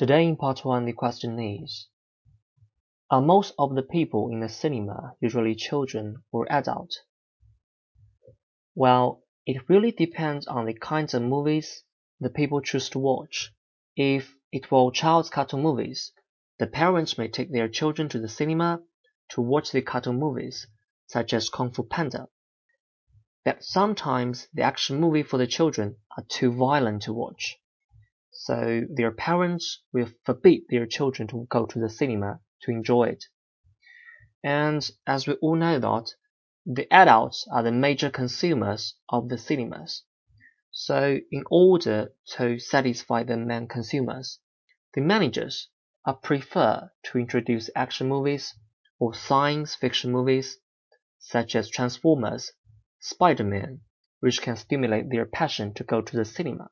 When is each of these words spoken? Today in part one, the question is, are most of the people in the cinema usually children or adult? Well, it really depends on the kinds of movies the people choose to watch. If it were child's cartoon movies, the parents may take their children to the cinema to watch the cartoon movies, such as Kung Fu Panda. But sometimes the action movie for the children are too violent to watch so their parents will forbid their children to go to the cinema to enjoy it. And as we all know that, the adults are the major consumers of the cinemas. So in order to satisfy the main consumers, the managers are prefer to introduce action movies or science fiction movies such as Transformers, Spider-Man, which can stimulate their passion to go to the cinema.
Today 0.00 0.26
in 0.26 0.38
part 0.38 0.64
one, 0.64 0.86
the 0.86 0.94
question 0.94 1.38
is, 1.38 1.88
are 3.10 3.20
most 3.20 3.52
of 3.58 3.74
the 3.74 3.82
people 3.82 4.30
in 4.30 4.40
the 4.40 4.48
cinema 4.48 5.14
usually 5.20 5.54
children 5.54 6.22
or 6.32 6.50
adult? 6.50 7.00
Well, 8.74 9.22
it 9.44 9.68
really 9.68 9.92
depends 9.92 10.46
on 10.46 10.64
the 10.64 10.72
kinds 10.72 11.12
of 11.12 11.20
movies 11.20 11.82
the 12.18 12.30
people 12.30 12.62
choose 12.62 12.88
to 12.88 12.98
watch. 12.98 13.52
If 13.94 14.34
it 14.50 14.70
were 14.70 14.90
child's 14.90 15.28
cartoon 15.28 15.60
movies, 15.60 16.12
the 16.58 16.66
parents 16.66 17.18
may 17.18 17.28
take 17.28 17.52
their 17.52 17.68
children 17.68 18.08
to 18.08 18.18
the 18.18 18.26
cinema 18.26 18.82
to 19.32 19.42
watch 19.42 19.70
the 19.70 19.82
cartoon 19.82 20.18
movies, 20.18 20.66
such 21.08 21.34
as 21.34 21.50
Kung 21.50 21.72
Fu 21.72 21.82
Panda. 21.82 22.30
But 23.44 23.62
sometimes 23.64 24.48
the 24.54 24.62
action 24.62 24.98
movie 24.98 25.24
for 25.24 25.36
the 25.36 25.46
children 25.46 25.96
are 26.16 26.24
too 26.26 26.52
violent 26.52 27.02
to 27.02 27.12
watch 27.12 27.58
so 28.42 28.86
their 28.88 29.10
parents 29.10 29.82
will 29.92 30.08
forbid 30.24 30.62
their 30.70 30.86
children 30.86 31.28
to 31.28 31.46
go 31.50 31.66
to 31.66 31.78
the 31.78 31.90
cinema 31.90 32.40
to 32.62 32.70
enjoy 32.70 33.02
it. 33.02 33.22
And 34.42 34.90
as 35.06 35.26
we 35.26 35.34
all 35.42 35.56
know 35.56 35.78
that, 35.78 36.14
the 36.64 36.90
adults 36.90 37.46
are 37.52 37.62
the 37.62 37.70
major 37.70 38.08
consumers 38.08 38.94
of 39.10 39.28
the 39.28 39.36
cinemas. 39.36 40.04
So 40.70 41.18
in 41.30 41.44
order 41.50 42.14
to 42.36 42.58
satisfy 42.58 43.24
the 43.24 43.36
main 43.36 43.68
consumers, 43.68 44.38
the 44.94 45.02
managers 45.02 45.68
are 46.06 46.16
prefer 46.16 46.90
to 47.02 47.18
introduce 47.18 47.68
action 47.76 48.08
movies 48.08 48.54
or 48.98 49.12
science 49.12 49.74
fiction 49.74 50.12
movies 50.12 50.56
such 51.18 51.54
as 51.54 51.68
Transformers, 51.68 52.52
Spider-Man, 53.00 53.82
which 54.20 54.40
can 54.40 54.56
stimulate 54.56 55.10
their 55.10 55.26
passion 55.26 55.74
to 55.74 55.84
go 55.84 56.00
to 56.00 56.16
the 56.16 56.24
cinema. 56.24 56.70